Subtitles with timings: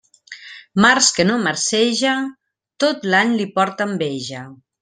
[0.85, 2.15] Març que no marceja,
[2.85, 4.45] tot l'any li porta enveja.